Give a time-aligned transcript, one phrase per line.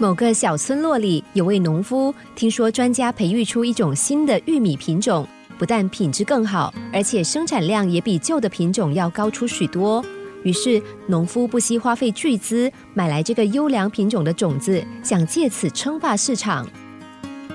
[0.00, 5.28] 某个小村落里有位农夫，听说专家培育出一种新的玉米品种，
[5.58, 10.02] 不但品质更好，而且生产量也比旧的品种要高出许多。
[10.42, 16.66] 于是，农夫不惜花费巨资买来这个优良品种的种子，想借此称霸市场。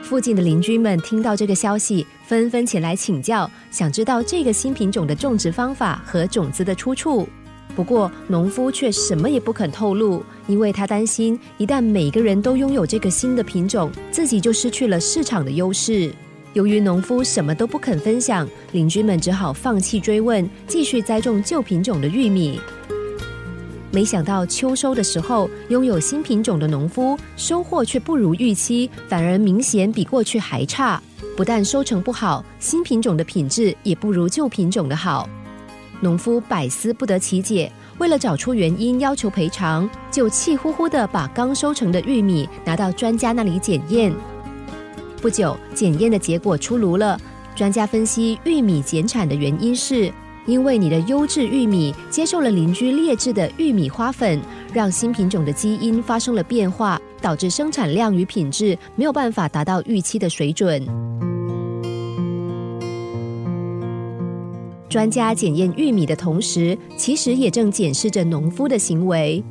[0.04, 7.27] 附近的邻居们听到这个消息，纷纷前来请教，想知道这个新品种的种植方法和种子的出处。
[7.76, 16.11] 不过，农夫却什么也不肯透露，因为他担心一旦每个人都拥有这个新的品种，自己就失去了市场的优势。
[16.54, 22.61] 由于农夫什么都不肯分享，邻居们只好放弃追问，继续栽种旧品种的玉米。
[23.92, 31.02] 没想到秋收的时候，拥有新品种的农夫收获却不如预期，反而明显比过去还差。
[31.36, 35.30] 不但收成不好，新品种的品质也不如旧品种的好。
[36.02, 44.13] 农夫百思不得其解，为了找出原因，要求赔偿，就气呼呼的把刚收成的玉米拿到专家那里检验。
[45.21, 47.19] 不久，检验的结果出炉了。
[47.55, 50.11] 专家分析，玉米减产的原因是，
[50.45, 54.39] 因为你的优质玉米接受了邻居劣质的玉米花粉，
[54.73, 60.85] 让新品种的基因发生了变化，导致生产量与品质没有办法达到预期的水准。
[64.95, 69.43] 专家检验玉米的同时，其实也正检视着农夫的行为。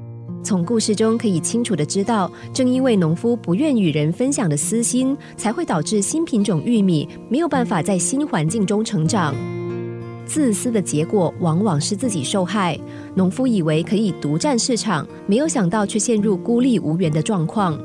[0.42, 9.34] 从故事中可以清楚的知道，正因为农夫不愿与人分享的私心，才会导致新品种玉米没有办法在新环境中成长。
[10.25, 12.81] 自私的结果往往是自己受害。
[13.14, 17.79] 农夫以为可以独占市场，没有想到却陷入孤立无援的状况。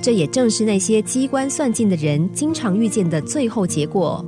[0.00, 4.24] 这也正是那些机关算尽的人经常遇见的最后结果。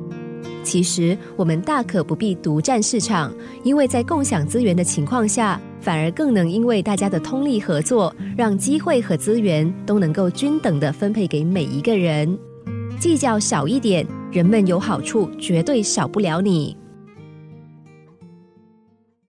[0.63, 12.39] 其实，我们大可不必独占市场，因为在共享资源的情况下，反而更能因为大家的通力合作，让机会和资源都能够均等的分配给每一个人。
[13.01, 16.77] 计较少一点，人们有好处绝对少不了你。